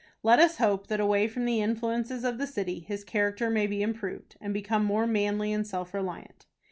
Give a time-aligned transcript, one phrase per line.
[0.23, 3.83] Let us hope that, away from the influences of the city, his character may be
[3.83, 6.47] improved, and become more manly and self reliant.